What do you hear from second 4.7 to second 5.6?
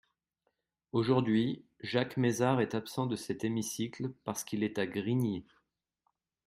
à Grigny.